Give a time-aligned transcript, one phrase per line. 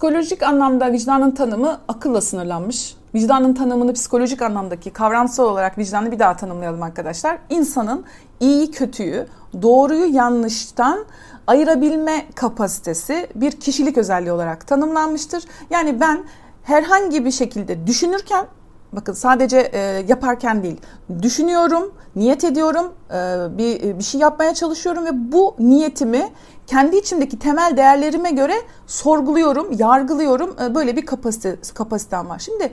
[0.00, 2.94] Psikolojik anlamda vicdanın tanımı akılla sınırlanmış.
[3.14, 7.38] Vicdanın tanımını psikolojik anlamdaki kavramsal olarak vicdanı bir daha tanımlayalım arkadaşlar.
[7.50, 8.04] İnsanın
[8.40, 9.26] iyi kötüyü,
[9.62, 11.04] doğruyu yanlıştan
[11.46, 15.44] ayırabilme kapasitesi bir kişilik özelliği olarak tanımlanmıştır.
[15.70, 16.24] Yani ben
[16.62, 18.46] herhangi bir şekilde düşünürken
[18.92, 19.78] bakın sadece e,
[20.08, 20.80] yaparken değil
[21.22, 23.14] düşünüyorum, niyet ediyorum, e,
[23.58, 26.30] bir bir şey yapmaya çalışıyorum ve bu niyetimi
[26.66, 28.54] kendi içimdeki temel değerlerime göre
[28.86, 30.56] sorguluyorum, yargılıyorum.
[30.62, 32.38] E, böyle bir kapasite kapasitem var.
[32.38, 32.72] Şimdi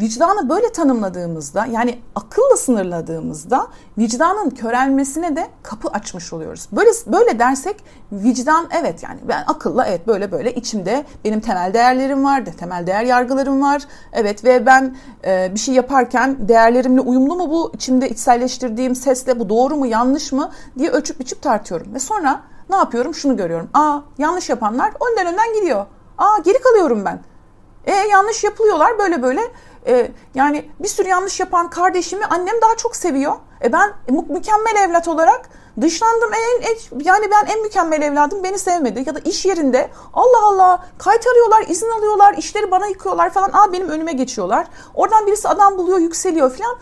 [0.00, 3.66] vicdanı böyle tanımladığımızda yani akılla sınırladığımızda
[3.98, 6.68] vicdanın körelmesine de kapı açmış oluyoruz.
[6.72, 12.24] Böyle böyle dersek vicdan evet yani ben akılla evet böyle böyle içimde benim temel değerlerim
[12.24, 13.82] var, temel değer yargılarım var.
[14.12, 19.48] Evet ve ben e, bir şey yaparken değerlerimle uyumlu mu bu içimde içselleştirdiğim sesle bu
[19.48, 21.94] doğru mu yanlış mı diye ölçüp biçip tartıyorum.
[21.94, 23.14] Ve sonra ne yapıyorum?
[23.14, 23.68] Şunu görüyorum.
[23.74, 25.86] Aa yanlış yapanlar önden önden gidiyor.
[26.18, 27.20] Aa geri kalıyorum ben.
[27.86, 29.40] E yanlış yapılıyorlar böyle böyle.
[29.88, 33.34] E, yani bir sürü yanlış yapan kardeşimi annem daha çok seviyor.
[33.64, 33.92] E ben
[34.28, 35.50] mükemmel evlat olarak
[35.80, 36.30] dışlandım.
[36.34, 39.04] En, en, yani ben en mükemmel evladım beni sevmedi.
[39.06, 43.50] Ya da iş yerinde Allah Allah kaytarıyorlar, izin alıyorlar, işleri bana yıkıyorlar falan.
[43.52, 44.66] Aa benim önüme geçiyorlar.
[44.94, 46.76] Oradan birisi adam buluyor, yükseliyor falan.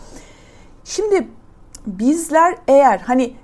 [0.83, 1.27] Şimdi
[1.85, 3.35] bizler eğer hani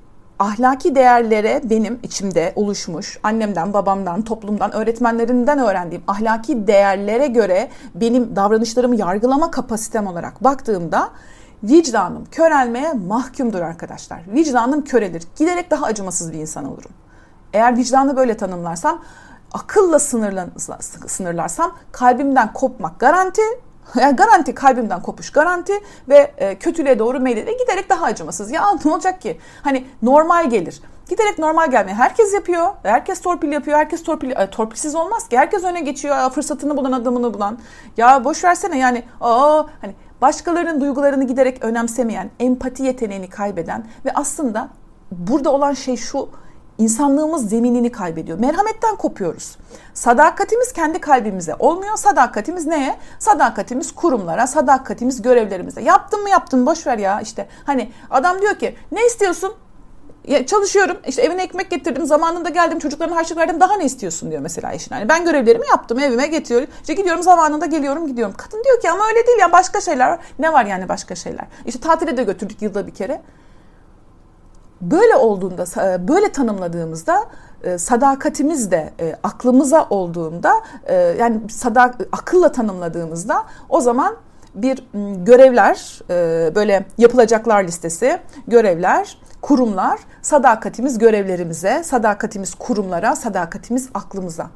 [0.43, 8.95] ahlaki değerlere benim içimde oluşmuş annemden, babamdan, toplumdan, öğretmenlerinden öğrendiğim ahlaki değerlere göre benim davranışlarımı
[8.95, 11.09] yargılama kapasitem olarak baktığımda
[11.63, 14.21] vicdanım körelmeye mahkumdur arkadaşlar.
[14.27, 15.23] Vicdanım körelir.
[15.35, 16.91] Giderek daha acımasız bir insan olurum.
[17.53, 19.01] Eğer vicdanı böyle tanımlarsam,
[19.53, 19.99] akılla
[21.07, 23.41] sınırlarsam kalbimden kopmak garanti,
[23.95, 25.73] yani garanti kalbimden kopuş garanti
[26.09, 28.51] ve e, kötülüğe doğru meylede giderek daha acımasız.
[28.51, 29.39] Ya ne olacak ki?
[29.61, 30.81] Hani normal gelir.
[31.09, 32.67] Giderek normal gelmeye herkes yapıyor.
[32.83, 33.77] Herkes torpil yapıyor.
[33.77, 35.37] Herkes torpil e, torpilsiz olmaz ki.
[35.37, 36.29] Herkes öne geçiyor.
[36.29, 37.59] Fırsatını bulan adamını bulan.
[37.97, 44.69] Ya boş versene yani aa hani başkalarının duygularını giderek önemsemeyen, empati yeteneğini kaybeden ve aslında
[45.11, 46.29] burada olan şey şu
[46.83, 48.39] insanlığımız zeminini kaybediyor.
[48.39, 49.57] Merhametten kopuyoruz.
[49.93, 51.97] Sadakatimiz kendi kalbimize olmuyor.
[51.97, 52.95] Sadakatimiz neye?
[53.19, 55.81] Sadakatimiz kurumlara, sadakatimiz görevlerimize.
[55.81, 57.47] Yaptım mı yaptım boş ver ya işte.
[57.65, 59.53] Hani adam diyor ki ne istiyorsun?
[60.27, 64.41] Ya çalışıyorum işte evine ekmek getirdim zamanında geldim çocuklarına harçlık verdim daha ne istiyorsun diyor
[64.41, 64.97] mesela eşine.
[64.97, 68.35] Yani ben görevlerimi yaptım evime getiriyorum işte gidiyorum zamanında geliyorum gidiyorum.
[68.37, 70.19] Kadın diyor ki ama öyle değil ya başka şeyler.
[70.39, 71.45] Ne var yani başka şeyler?
[71.65, 73.21] İşte tatile de götürdük yılda bir kere.
[74.83, 77.25] Böyle olduğunda, e, böyle tanımladığımızda
[77.63, 80.53] e, sadakatimiz de e, aklımıza olduğunda
[81.19, 84.15] yani sadak akılla tanımladığımızda o zaman
[84.55, 84.83] bir
[85.25, 85.99] görevler
[86.55, 94.49] böyle yapılacaklar listesi görevler kurumlar sadakatimiz görevlerimize sadakatimiz kurumlara sadakatimiz aklımıza.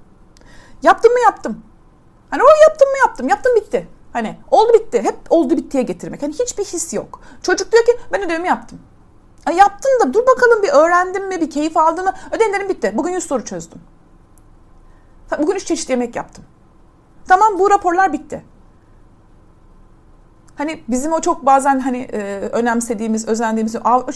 [0.83, 1.63] Yaptım mı yaptım.
[2.29, 3.29] Hani o yaptım mı yaptım.
[3.29, 3.87] Yaptım bitti.
[4.13, 5.01] Hani oldu bitti.
[5.01, 6.23] Hep oldu bittiye getirmek.
[6.23, 7.21] Hani hiçbir his yok.
[7.41, 8.79] Çocuk diyor ki ben ödevimi yaptım
[9.47, 12.13] Ay yaptın da dur bakalım bir öğrendin mi, bir keyif aldın mı?
[12.31, 12.93] Ödevlerim bitti.
[12.95, 13.81] Bugün 100 soru çözdüm.
[15.39, 16.43] Bugün 3 çeşit yemek yaptım.
[17.27, 18.45] Tamam bu raporlar bitti.
[20.55, 23.75] Hani bizim o çok bazen hani e, önemsediğimiz, özendiğimiz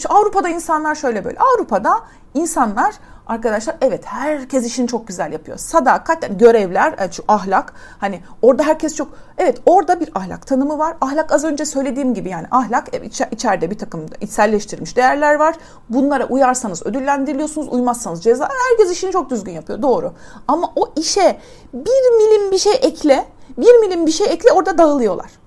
[0.09, 1.40] Avrupa'da insanlar şöyle böyle.
[1.40, 2.02] Avrupa'da
[2.34, 2.96] insanlar
[3.31, 5.58] arkadaşlar evet herkes işini çok güzel yapıyor.
[5.58, 10.97] Sadakat, görevler, yani şu ahlak hani orada herkes çok evet orada bir ahlak tanımı var.
[11.02, 12.88] Ahlak az önce söylediğim gibi yani ahlak
[13.31, 15.56] içeride bir takım içselleştirilmiş değerler var.
[15.90, 18.50] Bunlara uyarsanız ödüllendiriliyorsunuz, uymazsanız ceza.
[18.70, 20.14] Herkes işini çok düzgün yapıyor doğru.
[20.47, 21.40] Ama o işe
[21.74, 23.25] bir milim bir şey ekle,
[23.58, 25.41] bir milim bir şey ekle orada dağılıyorlar.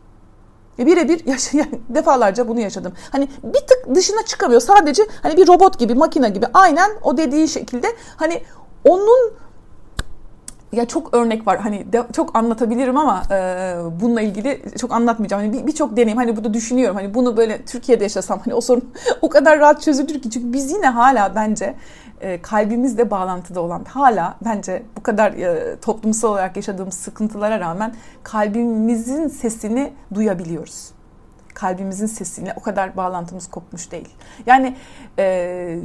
[0.79, 1.25] E birebir
[1.89, 2.93] defalarca bunu yaşadım.
[3.13, 4.61] Hani bir tık dışına çıkamıyor.
[4.61, 8.43] Sadece hani bir robot gibi, makine gibi aynen o dediği şekilde hani
[8.85, 9.33] onun
[10.77, 15.43] ya çok örnek var hani de, çok anlatabilirim ama e, bununla ilgili çok anlatmayacağım.
[15.43, 18.93] Hani birçok bir deneyim hani burada düşünüyorum hani bunu böyle Türkiye'de yaşasam hani o sorun
[19.23, 21.75] o kadar rahat çözülür ki çünkü biz yine hala bence
[22.21, 29.29] e, kalbimizle bağlantıda olan hala bence bu kadar e, toplumsal olarak yaşadığımız sıkıntılara rağmen kalbimizin
[29.29, 30.95] sesini duyabiliyoruz
[31.55, 34.09] kalbimizin sesiyle o kadar bağlantımız kopmuş değil.
[34.47, 34.77] Yani
[35.19, 35.79] e,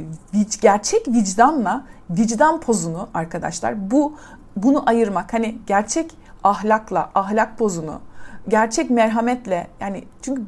[0.60, 4.16] gerçek vicdanla vicdan pozunu arkadaşlar bu
[4.56, 6.10] bunu ayırmak hani gerçek
[6.44, 8.00] ahlakla ahlak pozunu
[8.48, 10.42] gerçek merhametle yani çünkü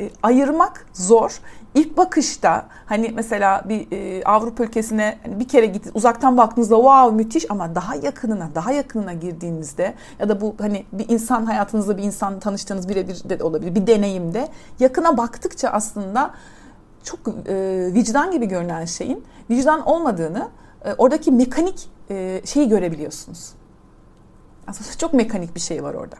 [0.00, 1.40] e, ayırmak zor.
[1.74, 7.16] İlk bakışta hani mesela bir e, Avrupa ülkesine hani bir kere git uzaktan baktığınızda wow
[7.16, 12.02] müthiş ama daha yakınına daha yakınına girdiğinizde ya da bu hani bir insan hayatınızda bir
[12.02, 14.48] insan tanıştığınız birebir de olabilir bir deneyimde
[14.80, 16.30] yakına baktıkça aslında
[17.04, 17.54] çok e,
[17.94, 20.48] vicdan gibi görünen şeyin vicdan olmadığını
[20.84, 23.52] e, oradaki mekanik e, şeyi görebiliyorsunuz.
[24.66, 26.16] Aslında çok mekanik bir şey var orada.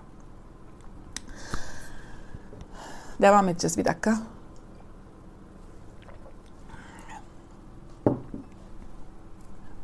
[3.22, 4.18] Devam edeceğiz bir dakika.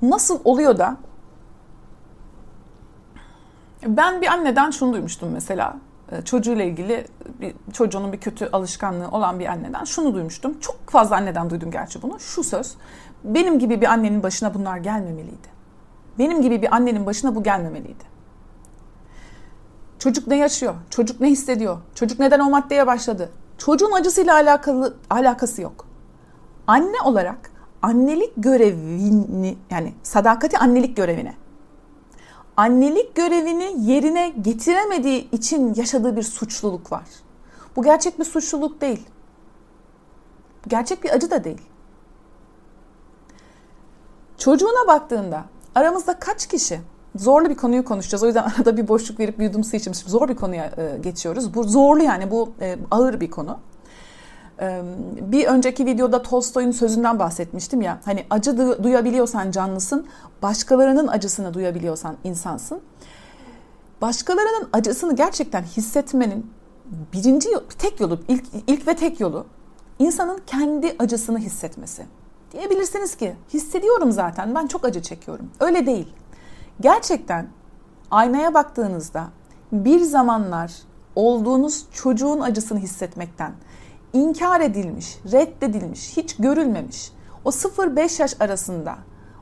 [0.03, 0.97] Nasıl oluyor da
[3.87, 5.77] ben bir anneden şunu duymuştum mesela
[6.13, 7.07] e, çocuğuyla ilgili
[7.41, 10.61] bir çocuğunun bir kötü alışkanlığı olan bir anneden şunu duymuştum.
[10.61, 12.21] Çok fazla anneden duydum gerçi bunu.
[12.21, 12.75] Şu söz.
[13.25, 15.54] Benim gibi bir annenin başına bunlar gelmemeliydi.
[16.19, 18.05] Benim gibi bir annenin başına bu gelmemeliydi.
[19.99, 20.75] Çocuk ne yaşıyor?
[20.91, 21.79] Çocuk ne hissediyor?
[21.95, 23.31] Çocuk neden o maddeye başladı?
[23.59, 25.87] Çocuğun acısıyla alakalı alakası yok.
[26.67, 27.51] Anne olarak
[27.83, 31.35] annelik görevini yani sadakati annelik görevine
[32.57, 37.05] annelik görevini yerine getiremediği için yaşadığı bir suçluluk var.
[37.77, 39.09] Bu gerçek bir suçluluk değil.
[40.69, 41.63] Gerçek bir acı da değil.
[44.39, 46.81] Çocuğuna baktığında aramızda kaç kişi
[47.17, 48.23] zorlu bir konuyu konuşacağız.
[48.23, 50.09] O yüzden arada bir boşluk verip bir yudum su içmişim.
[50.09, 51.55] Zor bir konuya e, geçiyoruz.
[51.55, 53.59] Bu zorlu yani bu e, ağır bir konu.
[54.61, 54.83] E,
[55.21, 58.01] bir önceki videoda Tolstoy'un sözünden bahsetmiştim ya.
[58.05, 60.07] Hani acı duyabiliyorsan canlısın,
[60.43, 62.81] başkalarının acısını duyabiliyorsan insansın.
[64.03, 66.51] Başkalarının acısını gerçekten hissetmenin
[67.13, 67.49] birinci
[67.79, 69.47] tek yolu, ilk, ilk ve tek yolu
[69.99, 72.07] insanın kendi acısını hissetmesi.
[72.55, 75.51] Diyebilirsiniz ki hissediyorum zaten ben çok acı çekiyorum.
[75.61, 76.09] Öyle değil.
[76.81, 77.49] Gerçekten
[78.11, 79.25] aynaya baktığınızda
[79.73, 80.73] bir zamanlar
[81.17, 83.53] olduğunuz çocuğun acısını hissetmekten
[84.13, 87.13] inkar edilmiş, reddedilmiş, hiç görülmemiş
[87.45, 88.97] o 0-5 yaş arasında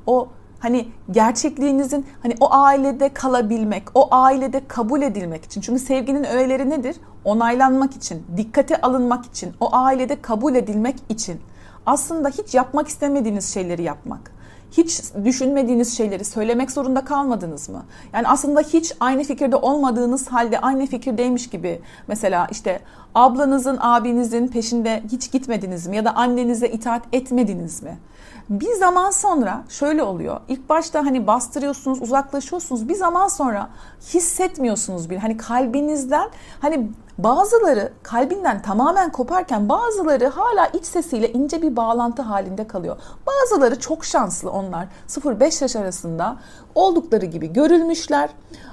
[0.07, 0.29] o
[0.61, 5.61] hani gerçekliğinizin hani o ailede kalabilmek, o ailede kabul edilmek için.
[5.61, 6.97] Çünkü sevginin öğeleri nedir?
[7.25, 11.41] Onaylanmak için, dikkate alınmak için, o ailede kabul edilmek için.
[11.87, 14.33] Aslında hiç yapmak istemediğiniz şeyleri yapmak
[14.77, 17.85] hiç düşünmediğiniz şeyleri söylemek zorunda kalmadınız mı?
[18.13, 22.81] Yani aslında hiç aynı fikirde olmadığınız halde aynı fikirdeymiş gibi mesela işte
[23.15, 27.99] ablanızın, abinizin peşinde hiç gitmediniz mi ya da annenize itaat etmediniz mi?
[28.51, 30.41] Bir zaman sonra şöyle oluyor.
[30.49, 32.89] İlk başta hani bastırıyorsunuz, uzaklaşıyorsunuz.
[32.89, 33.69] Bir zaman sonra
[34.15, 35.17] hissetmiyorsunuz bir.
[35.17, 36.29] Hani kalbinizden
[36.61, 42.97] hani bazıları kalbinden tamamen koparken bazıları hala iç sesiyle ince bir bağlantı halinde kalıyor.
[43.27, 44.89] Bazıları çok şanslı onlar.
[45.09, 46.37] 0-5 yaş arasında
[46.75, 48.31] oldukları gibi görülmüşler.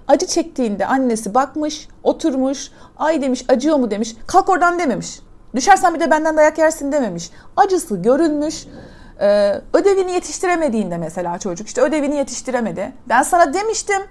[0.08, 4.16] Acı çektiğinde annesi bakmış, oturmuş, ay demiş acıyor mu demiş.
[4.28, 5.20] Kalk oradan dememiş.
[5.56, 7.32] Düşersen bir de benden dayak yersin dememiş.
[7.58, 8.68] Acısı görülmüş.
[9.22, 12.94] Ee, ödevini yetiştiremediğinde mesela çocuk işte ödevini yetiştiremedi.
[13.10, 14.02] Ben sana demiştim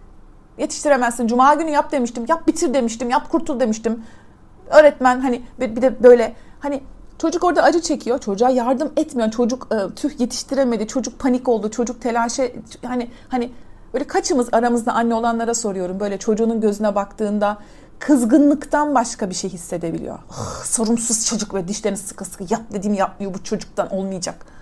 [0.59, 1.27] yetiştiremezsin.
[1.27, 2.25] Cuma günü yap demiştim.
[2.29, 3.11] Yap bitir demiştim.
[3.11, 4.05] Yap kurtul demiştim.
[4.71, 6.83] Öğretmen hani bir de böyle hani
[7.19, 8.19] çocuk orada acı çekiyor.
[8.19, 9.31] Çocuğa yardım etmiyor.
[9.31, 10.87] Çocuk e, tüh yetiştiremedi.
[10.87, 11.71] Çocuk panik oldu.
[11.71, 12.57] Çocuk telaşe
[12.87, 13.53] hani hani
[13.95, 16.01] böyle kaçımız aramızda anne olanlara soruyorum.
[16.01, 17.59] Böyle çocuğunun gözüne baktığında
[17.99, 20.19] kızgınlıktan başka bir şey hissedebiliyor.
[20.31, 24.58] Oh, sorumsuz çocuk ve dişlerini sıkı sıkı yap dediğimi yapmıyor bu çocuktan olmayacak.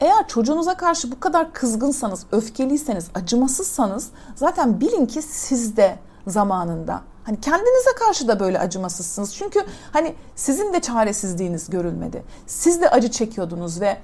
[0.00, 7.40] Eğer çocuğunuza karşı bu kadar kızgınsanız, öfkeliyseniz, acımasızsanız zaten bilin ki siz de zamanında hani
[7.40, 9.34] kendinize karşı da böyle acımasızsınız.
[9.34, 9.60] Çünkü
[9.92, 12.22] hani sizin de çaresizliğiniz görülmedi.
[12.46, 13.96] Siz de acı çekiyordunuz ve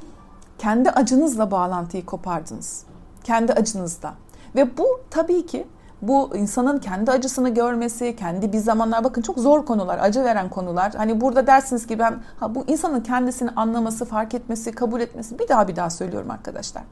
[0.58, 2.84] kendi acınızla bağlantıyı kopardınız.
[3.24, 4.14] Kendi acınızla.
[4.54, 5.66] Ve bu tabii ki
[6.02, 10.92] bu insanın kendi acısını görmesi, kendi bir zamanlar bakın çok zor konular, acı veren konular.
[10.96, 15.48] Hani burada dersiniz ki ben ha bu insanın kendisini anlaması, fark etmesi, kabul etmesi bir
[15.48, 16.82] daha bir daha söylüyorum arkadaşlar.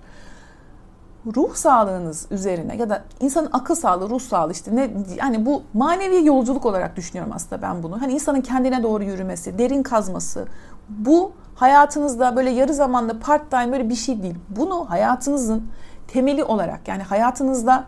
[1.37, 6.27] Ruh sağlığınız üzerine ya da insanın akıl sağlığı, ruh sağlığı işte ne yani bu manevi
[6.27, 8.03] yolculuk olarak düşünüyorum aslında ben bunu.
[8.03, 10.47] Hani insanın kendine doğru yürümesi, derin kazması.
[10.89, 14.39] Bu hayatınızda böyle yarı zamanlı part time böyle bir şey değil.
[14.49, 15.69] Bunu hayatınızın
[16.09, 17.85] temeli olarak yani hayatınızda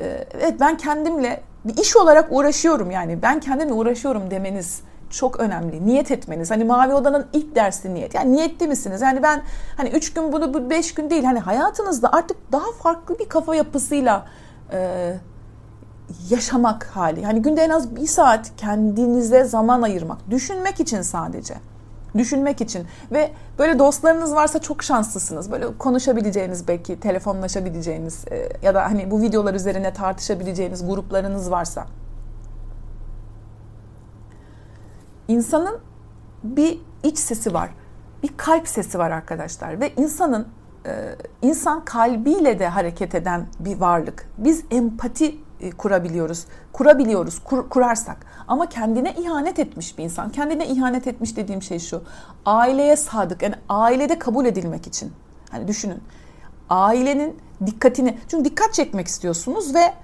[0.00, 5.86] evet ben kendimle bir iş olarak uğraşıyorum yani ben kendimle uğraşıyorum demeniz çok önemli.
[5.86, 6.50] Niyet etmeniz.
[6.50, 8.14] Hani Mavi Oda'nın ilk dersi niyet.
[8.14, 9.02] Yani niyetli misiniz?
[9.02, 9.42] Yani ben
[9.76, 11.24] hani üç gün bunu bu beş gün değil.
[11.24, 14.26] Hani hayatınızda artık daha farklı bir kafa yapısıyla
[14.72, 15.12] e,
[16.30, 17.24] yaşamak hali.
[17.24, 20.30] Hani günde en az bir saat kendinize zaman ayırmak.
[20.30, 21.54] Düşünmek için sadece
[22.16, 25.52] düşünmek için ve böyle dostlarınız varsa çok şanslısınız.
[25.52, 31.86] Böyle konuşabileceğiniz belki telefonlaşabileceğiniz e, ya da hani bu videolar üzerine tartışabileceğiniz gruplarınız varsa.
[35.28, 35.78] İnsanın
[36.44, 37.70] bir iç sesi var.
[38.22, 40.48] Bir kalp sesi var arkadaşlar ve insanın
[40.86, 44.28] e, insan kalbiyle de hareket eden bir varlık.
[44.38, 46.46] Biz empati e, kurabiliyoruz.
[46.72, 48.16] Kurabiliyoruz kur, kurarsak.
[48.48, 50.30] Ama kendine ihanet etmiş bir insan.
[50.30, 52.02] Kendine ihanet etmiş dediğim şey şu.
[52.46, 53.42] Aileye sadık.
[53.42, 55.12] Yani ailede kabul edilmek için.
[55.50, 56.02] Hani düşünün.
[56.70, 59.94] Ailenin dikkatini çünkü dikkat çekmek istiyorsunuz ve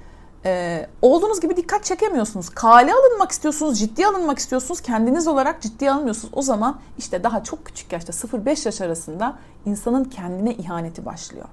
[0.44, 2.50] e, olduğunuz gibi dikkat çekemiyorsunuz.
[2.50, 4.80] Kale alınmak istiyorsunuz, ciddi alınmak istiyorsunuz.
[4.80, 6.34] Kendiniz olarak ciddi alınmıyorsunuz.
[6.36, 11.46] O zaman işte daha çok küçük yaşta 0-5 yaş arasında insanın kendine ihaneti başlıyor.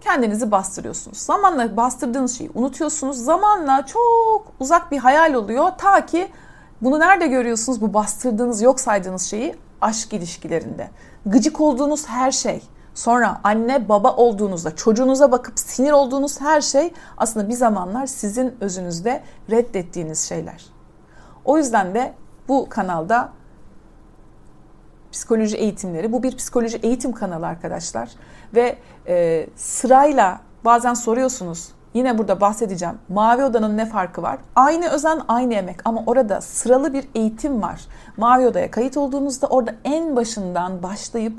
[0.00, 1.18] Kendinizi bastırıyorsunuz.
[1.18, 3.16] Zamanla bastırdığınız şeyi unutuyorsunuz.
[3.16, 5.70] Zamanla çok uzak bir hayal oluyor.
[5.78, 6.28] Ta ki
[6.82, 7.80] bunu nerede görüyorsunuz?
[7.80, 10.90] Bu bastırdığınız, yok saydığınız şeyi aşk ilişkilerinde.
[11.26, 12.62] Gıcık olduğunuz her şey
[12.96, 19.22] Sonra anne baba olduğunuzda çocuğunuza bakıp sinir olduğunuz her şey aslında bir zamanlar sizin özünüzde
[19.50, 20.66] reddettiğiniz şeyler.
[21.44, 22.14] O yüzden de
[22.48, 23.32] bu kanalda
[25.12, 28.08] psikoloji eğitimleri, bu bir psikoloji eğitim kanalı arkadaşlar.
[28.56, 28.76] Ve
[29.08, 32.94] e, sırayla bazen soruyorsunuz, yine burada bahsedeceğim.
[33.08, 34.38] Mavi Oda'nın ne farkı var?
[34.54, 37.80] Aynı özen, aynı emek ama orada sıralı bir eğitim var.
[38.16, 41.38] Mavi Oda'ya kayıt olduğunuzda orada en başından başlayıp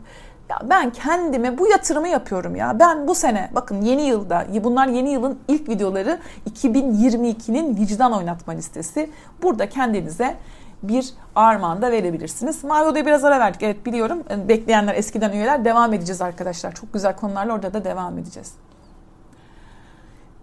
[0.50, 2.80] ya ben kendime bu yatırımı yapıyorum ya.
[2.80, 6.20] Ben bu sene bakın yeni yılda bunlar yeni yılın ilk videoları
[6.54, 9.10] 2022'nin vicdan oynatma listesi.
[9.42, 10.36] Burada kendinize
[10.84, 12.64] bir armağan da verebilirsiniz.
[12.64, 13.64] Mavi biraz ara verdik.
[13.64, 14.24] Evet biliyorum.
[14.48, 16.76] Bekleyenler eskiden üyeler devam edeceğiz arkadaşlar.
[16.76, 18.54] Çok güzel konularla orada da devam edeceğiz.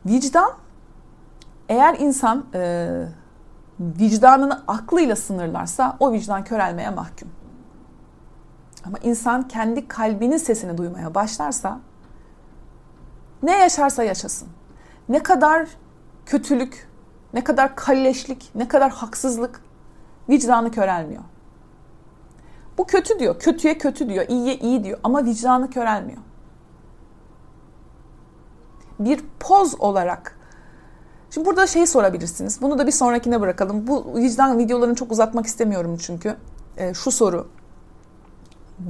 [0.06, 0.50] Vicdan
[1.68, 2.88] eğer insan e,
[3.80, 7.28] vicdanını aklıyla sınırlarsa o vicdan körelmeye mahkum.
[8.86, 11.80] Ama insan kendi kalbinin sesini duymaya başlarsa
[13.42, 14.48] ne yaşarsa yaşasın.
[15.08, 15.68] Ne kadar
[16.26, 16.88] kötülük,
[17.34, 19.63] ne kadar kalleşlik, ne kadar haksızlık
[20.28, 21.22] vicdanı körelmiyor.
[22.78, 26.18] Bu kötü diyor, kötüye kötü diyor, iyiye iyi diyor ama vicdanı körelmiyor.
[28.98, 30.38] Bir poz olarak
[31.34, 32.62] Şimdi burada şeyi sorabilirsiniz.
[32.62, 33.86] Bunu da bir sonrakine bırakalım.
[33.86, 36.36] Bu vicdan videolarını çok uzatmak istemiyorum çünkü.
[36.76, 37.48] E, şu soru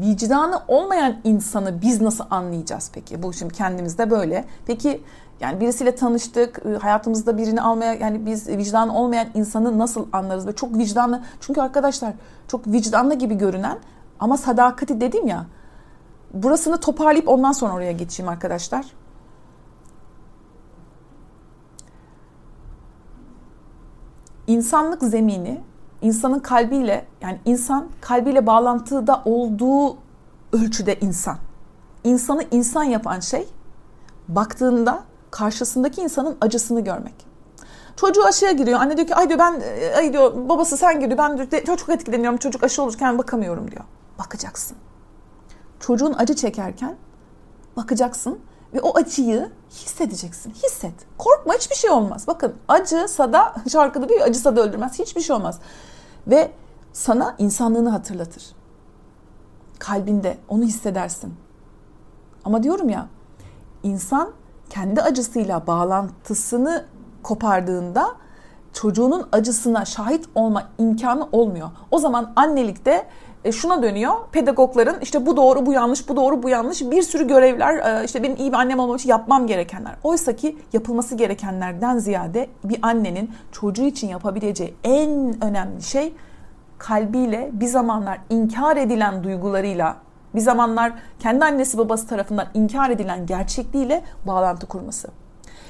[0.00, 3.22] vicdanı olmayan insanı biz nasıl anlayacağız peki?
[3.22, 4.44] Bu şimdi kendimizde böyle.
[4.66, 5.02] Peki
[5.40, 10.46] yani birisiyle tanıştık, ıı, hayatımızda birini almaya yani biz vicdanı olmayan insanı nasıl anlarız?
[10.46, 12.12] Ve çok vicdanlı çünkü arkadaşlar
[12.48, 13.78] çok vicdanlı gibi görünen
[14.20, 15.46] ama sadakati dedim ya.
[16.34, 18.86] Burasını toparlayıp ondan sonra oraya geçeyim arkadaşlar.
[24.46, 25.60] İnsanlık zemini
[26.04, 29.96] insanın kalbiyle yani insan kalbiyle bağlantıda olduğu
[30.52, 31.36] ölçüde insan.
[32.04, 33.48] İnsanı insan yapan şey
[34.28, 37.14] baktığında karşısındaki insanın acısını görmek.
[37.96, 38.80] Çocuğu aşıya giriyor.
[38.80, 39.62] Anne diyor ki ay diyor ben
[39.96, 41.18] ay diyor babası sen giriyor.
[41.18, 42.38] Ben diyor, çok etkileniyorum.
[42.38, 43.84] Çocuk aşı olurken bakamıyorum diyor.
[44.18, 44.76] Bakacaksın.
[45.80, 46.96] Çocuğun acı çekerken
[47.76, 48.38] bakacaksın
[48.74, 50.50] ve o acıyı hissedeceksin.
[50.50, 50.94] Hisset.
[51.18, 52.26] Korkma hiçbir şey olmaz.
[52.26, 54.98] Bakın acı sada şarkıda diyor acı sada öldürmez.
[54.98, 55.58] Hiçbir şey olmaz.
[56.26, 56.52] Ve
[56.92, 58.44] sana insanlığını hatırlatır.
[59.78, 61.34] Kalbinde onu hissedersin.
[62.44, 63.08] Ama diyorum ya
[63.82, 64.30] insan
[64.70, 66.84] kendi acısıyla bağlantısını
[67.22, 68.14] kopardığında
[68.72, 71.70] çocuğunun acısına şahit olma imkanı olmuyor.
[71.90, 73.08] O zaman annelikte
[73.44, 74.12] e, şuna dönüyor.
[74.32, 78.22] Pedagogların işte bu doğru, bu yanlış, bu doğru, bu yanlış bir sürü görevler e, işte
[78.22, 79.92] benim iyi bir annem olmam için yapmam gerekenler.
[80.02, 86.12] Oysa ki yapılması gerekenlerden ziyade bir annenin çocuğu için yapabileceği en önemli şey
[86.78, 89.96] kalbiyle bir zamanlar inkar edilen duygularıyla
[90.34, 95.08] bir zamanlar kendi annesi babası tarafından inkar edilen gerçekliğiyle bağlantı kurması.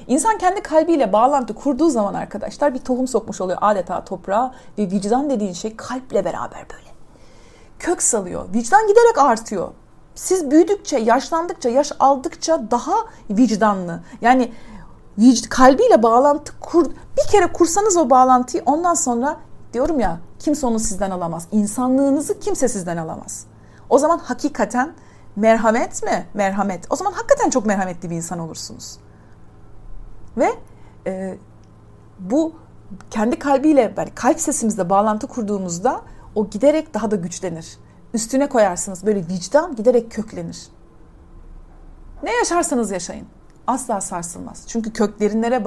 [0.06, 5.30] İnsan kendi kalbiyle bağlantı kurduğu zaman arkadaşlar bir tohum sokmuş oluyor adeta toprağa ve vicdan
[5.30, 6.93] dediğin şey kalple beraber böyle
[7.84, 8.44] kök salıyor.
[8.54, 9.68] Vicdan giderek artıyor.
[10.14, 12.94] Siz büyüdükçe, yaşlandıkça, yaş aldıkça daha
[13.30, 14.00] vicdanlı.
[14.20, 14.52] Yani
[15.48, 16.86] kalbiyle bağlantı kur.
[16.90, 19.36] Bir kere kursanız o bağlantıyı ondan sonra
[19.72, 21.46] diyorum ya kimse onu sizden alamaz.
[21.52, 23.46] İnsanlığınızı kimse sizden alamaz.
[23.90, 24.94] O zaman hakikaten
[25.36, 26.26] merhamet mi?
[26.34, 26.86] Merhamet.
[26.90, 28.96] O zaman hakikaten çok merhametli bir insan olursunuz.
[30.36, 30.50] Ve
[31.06, 31.38] e,
[32.18, 32.52] bu
[33.10, 36.00] kendi kalbiyle yani kalp sesimizle bağlantı kurduğumuzda
[36.34, 37.78] o giderek daha da güçlenir.
[38.14, 40.66] Üstüne koyarsınız böyle vicdan giderek köklenir.
[42.22, 43.26] Ne yaşarsanız yaşayın.
[43.66, 44.64] Asla sarsılmaz.
[44.66, 45.62] Çünkü köklerinlere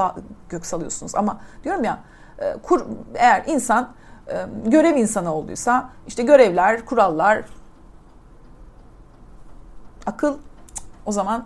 [0.50, 1.16] gök salıyorsunuz.
[1.16, 2.00] Ama diyorum ya
[2.40, 3.94] e, kur, eğer insan
[4.28, 7.46] e, görev insanı olduysa işte görevler, kurallar,
[10.06, 10.38] akıl
[11.06, 11.46] o zaman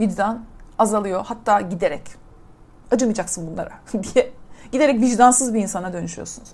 [0.00, 0.44] vicdan
[0.78, 1.24] azalıyor.
[1.26, 2.02] Hatta giderek
[2.90, 4.32] acımayacaksın bunlara diye
[4.72, 6.48] giderek vicdansız bir insana dönüşüyorsunuz.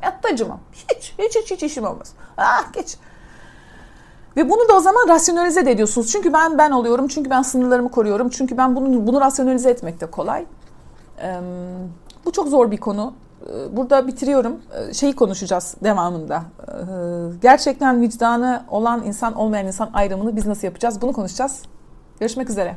[0.00, 0.60] Hayatta acımam.
[0.72, 2.12] Hiç, hiç, hiç, hiç işim olmaz.
[2.36, 2.96] Ah geç.
[4.36, 6.12] Ve bunu da o zaman rasyonalize de ediyorsunuz.
[6.12, 7.08] Çünkü ben ben oluyorum.
[7.08, 8.28] Çünkü ben sınırlarımı koruyorum.
[8.28, 10.46] Çünkü ben bunu bunu rasyonalize etmek de kolay.
[11.22, 11.40] Ee,
[12.24, 13.14] bu çok zor bir konu.
[13.72, 14.60] Burada bitiriyorum.
[14.92, 16.42] Şeyi konuşacağız devamında.
[16.68, 16.72] Ee,
[17.42, 21.02] gerçekten vicdanı olan insan olmayan insan ayrımını biz nasıl yapacağız?
[21.02, 21.62] Bunu konuşacağız.
[22.20, 22.76] Görüşmek üzere.